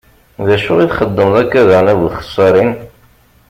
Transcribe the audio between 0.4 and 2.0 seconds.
D acu i txedmeḍ akka daɣen, a